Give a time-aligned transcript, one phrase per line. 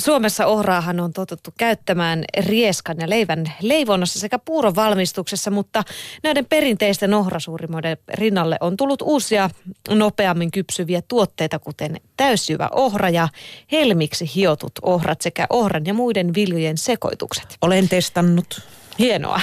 [0.00, 5.82] Suomessa ohraahan on totuttu käyttämään rieskan ja leivän leivonnassa sekä puuron valmistuksessa, mutta
[6.22, 9.50] näiden perinteisten ohrasuurimoiden rinnalle on tullut uusia
[9.88, 13.28] nopeammin kypsyviä tuotteita, kuten täysjyvä ohra ja
[13.72, 17.56] helmiksi hiotut ohrat sekä ohran ja muiden viljojen sekoitukset.
[17.62, 18.60] Olen testannut.
[19.00, 19.40] Hienoa.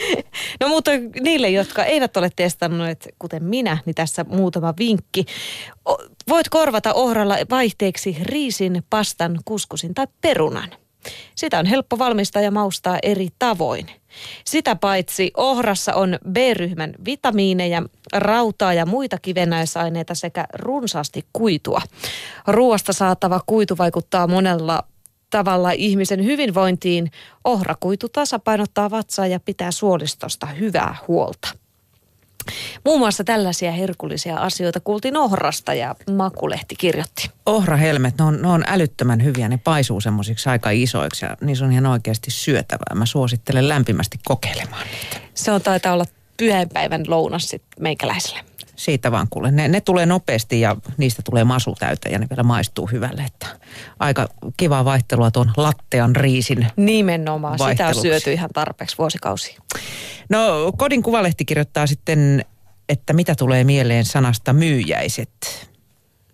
[0.60, 0.90] no mutta
[1.20, 5.26] niille, jotka eivät ole testanneet, kuten minä, niin tässä muutama vinkki.
[6.28, 10.70] Voit korvata ohralla vaihteeksi riisin, pastan, kuskusin tai perunan.
[11.34, 13.86] Sitä on helppo valmistaa ja maustaa eri tavoin.
[14.44, 17.82] Sitä paitsi ohrassa on B-ryhmän vitamiineja,
[18.12, 21.82] rautaa ja muita kivennäisaineita sekä runsaasti kuitua.
[22.46, 24.82] Ruoasta saatava kuitu vaikuttaa monella
[25.30, 27.10] tavalla ihmisen hyvinvointiin.
[27.44, 31.48] Ohrakuitu tasapainottaa vatsaa ja pitää suolistosta hyvää huolta.
[32.84, 37.30] Muun muassa tällaisia herkullisia asioita kuultiin ohrasta ja Makulehti kirjoitti.
[37.46, 41.72] Ohrahelmet, ne on, ne on älyttömän hyviä, ne paisuu semmoisiksi aika isoiksi ja niissä on
[41.72, 42.94] ihan oikeasti syötävää.
[42.94, 45.28] Mä suosittelen lämpimästi kokeilemaan niitä.
[45.34, 46.04] Se on taitaa olla
[46.36, 48.40] pyhäinpäivän lounas sitten meikäläiselle
[48.76, 49.50] siitä vaan kuule.
[49.50, 53.22] Ne, ne tulee nopeasti ja niistä tulee masu täyteen ja ne vielä maistuu hyvälle.
[53.22, 53.46] Että
[53.98, 59.60] aika kivaa vaihtelua tuon lattean riisin Nimenomaan, sitä on syöty ihan tarpeeksi vuosikausia.
[60.28, 62.44] No Kodin Kuvalehti kirjoittaa sitten,
[62.88, 65.68] että mitä tulee mieleen sanasta myyjäiset.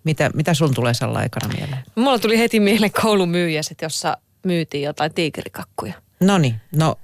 [0.04, 1.82] Mitä, mitä sun tulee Salla aikana mieleen?
[1.94, 5.94] Mulla tuli heti mieleen koulumyyjäiset, jossa myytiin jotain tiikerikakkuja.
[6.20, 6.98] No niin, no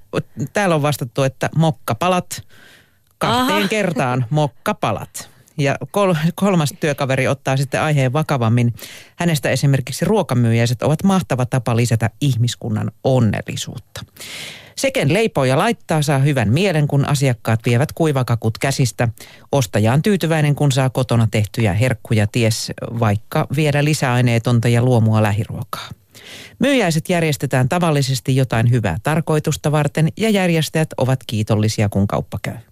[0.53, 2.43] täällä on vastattu, että mokkapalat,
[3.19, 3.67] kahteen Aha.
[3.67, 5.29] kertaan mokkapalat.
[5.57, 8.73] Ja kol- kolmas työkaveri ottaa sitten aiheen vakavammin.
[9.15, 14.01] Hänestä esimerkiksi ruokamyyjäiset ovat mahtava tapa lisätä ihmiskunnan onnellisuutta.
[14.75, 19.07] Seken leipoo ja laittaa saa hyvän mielen, kun asiakkaat vievät kuivakakut käsistä.
[19.51, 25.89] Ostaja on tyytyväinen, kun saa kotona tehtyjä herkkuja, ties vaikka viedä lisäaineetonta ja luomua lähiruokaa.
[26.59, 32.68] Myyjäiset järjestetään tavallisesti jotain hyvää tarkoitusta varten ja järjestäjät ovat kiitollisia, kun kauppa käy.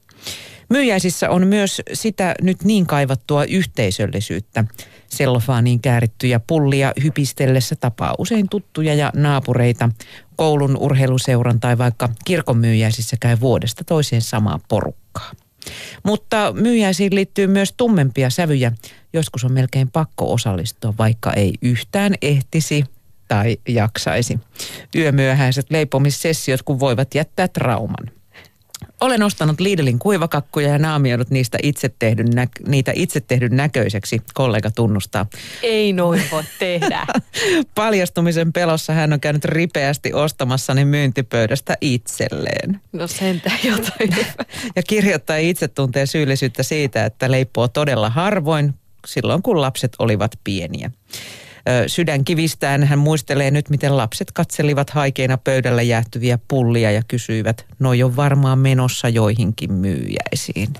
[0.69, 4.63] Myyjäisissä on myös sitä nyt niin kaivattua yhteisöllisyyttä.
[5.09, 9.89] Sellofaaniin käärittyjä pullia hypistellessä tapaa usein tuttuja ja naapureita.
[10.35, 15.31] Koulun urheiluseuran tai vaikka kirkon myyjäisissä käy vuodesta toiseen samaa porukkaa.
[16.03, 18.71] Mutta myyjäisiin liittyy myös tummempia sävyjä.
[19.13, 22.83] Joskus on melkein pakko osallistua, vaikka ei yhtään ehtisi
[23.27, 24.39] tai jaksaisi.
[24.95, 28.16] Yömyöhäiset leipomissessiot, kun voivat jättää trauman.
[29.01, 34.71] Olen ostanut Lidlin kuivakakkuja ja naamioinut niistä itse tehdyn nä- niitä itse tehdyn näköiseksi, kollega
[34.71, 35.25] tunnustaa.
[35.63, 37.05] Ei noin voi tehdä.
[37.75, 42.81] Paljastumisen pelossa hän on käynyt ripeästi ostamassani myyntipöydästä itselleen.
[42.93, 44.27] No sentä jotain.
[44.75, 48.73] ja kirjoittaja itse tuntee syyllisyyttä siitä, että leipoo todella harvoin
[49.07, 50.91] silloin, kun lapset olivat pieniä
[51.87, 58.15] sydänkivistään hän muistelee nyt, miten lapset katselivat haikeina pöydällä jäähtyviä pullia ja kysyivät, no jo
[58.15, 60.73] varmaan menossa joihinkin myyjäisiin.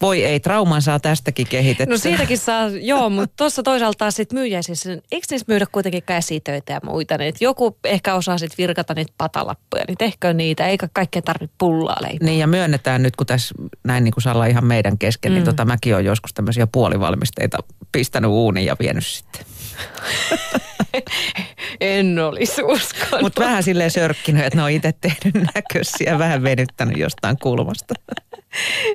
[0.00, 1.94] Voi ei, trauman saa tästäkin kehitettyä.
[1.94, 6.72] No siitäkin saa, joo, mutta tuossa toisaalta taas sitten myyjäisissä, eikö niissä myydä kuitenkin käsitöitä
[6.72, 11.22] ja muita, niin joku ehkä osaa sitten virkata niitä patalappuja, niin tehkö niitä, eikä kaikkea
[11.22, 12.26] tarvitse pullaa leipää.
[12.26, 15.46] Niin ja myönnetään nyt, kun tässä näin niin kuin Salla ihan meidän kesken, niin mm.
[15.46, 17.58] niin tota, mäkin olen joskus tämmöisiä puolivalmisteita
[17.92, 19.47] pistänyt uuniin ja vienyt sitten.
[21.80, 23.22] en olisi uskonut.
[23.22, 27.94] Mutta vähän silleen sörkkinyt, että ne on itse tehnyt näköisiä, vähän venyttänyt jostain kulmasta.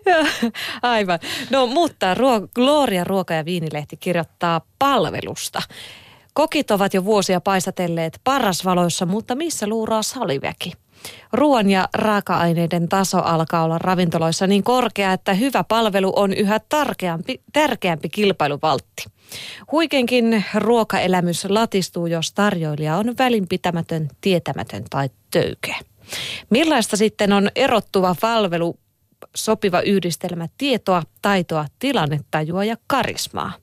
[0.81, 1.19] aivan.
[1.49, 5.61] No mutta ruo- Gloria Ruoka- ja Viinilehti kirjoittaa palvelusta.
[6.33, 10.71] Kokit ovat jo vuosia paistatelleet parasvaloissa, mutta missä luuraa saliväki?
[11.33, 17.41] Ruoan ja raaka-aineiden taso alkaa olla ravintoloissa niin korkea, että hyvä palvelu on yhä tärkeämpi,
[17.53, 19.05] tärkeämpi kilpailuvaltti.
[19.71, 25.77] Huikenkin ruokaelämys latistuu, jos tarjoilija on välinpitämätön, tietämätön tai töykeä.
[26.49, 28.79] Millaista sitten on erottuva palvelu,
[29.35, 33.53] sopiva yhdistelmä tietoa, taitoa, tilannetajua ja karismaa?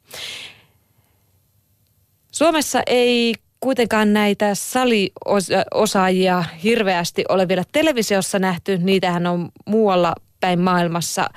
[2.31, 8.79] Suomessa ei kuitenkaan näitä saliosaajia hirveästi ole vielä televisiossa nähty.
[8.79, 11.31] Niitähän on muualla päin maailmassa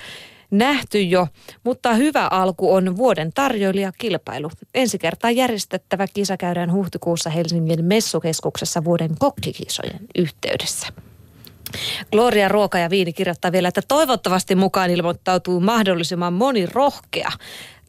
[0.52, 1.28] nähty jo,
[1.64, 4.52] mutta hyvä alku on vuoden tarjoilijakilpailu.
[4.74, 10.88] Ensi kertaa järjestettävä kisa käydään huhtikuussa Helsingin messukeskuksessa vuoden kokkikisojen yhteydessä.
[12.12, 17.32] Gloria Ruoka ja Viini kirjoittaa vielä, että toivottavasti mukaan ilmoittautuu mahdollisimman moni rohkea.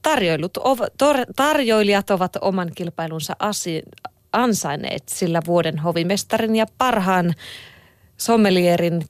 [0.05, 0.59] Tarjoilut,
[0.99, 3.83] tor, tarjoilijat ovat oman kilpailunsa asi,
[4.33, 7.35] ansainneet, sillä vuoden hovimestarin ja parhaan
[8.19, 9.05] sommelierin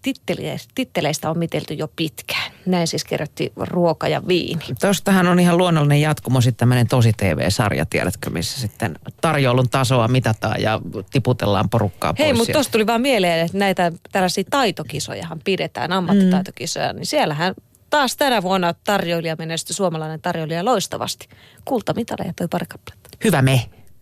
[0.75, 2.52] titteleistä on mitelty jo pitkään.
[2.67, 4.64] Näin siis kirjoitti ruoka ja viini.
[4.81, 10.62] Tuostahan on ihan luonnollinen jatkumo sitten tämmöinen tosi TV-sarja, tiedätkö, missä sitten tarjoulun tasoa mitataan
[10.62, 10.81] ja
[11.12, 12.37] tiputellaan porukkaa Hei, pois.
[12.37, 12.56] mutta sieltä.
[12.56, 17.55] tuossa tuli vaan mieleen, että näitä tällaisia taitokisojahan pidetään, ammattitaitokisoja, niin siellähän
[17.94, 21.29] taas tänä vuonna tarjoilija menestyi suomalainen tarjoilija loistavasti.
[21.64, 23.08] Kultamitaleja toi pari kappaletta.
[23.25, 23.69] Hyvä me.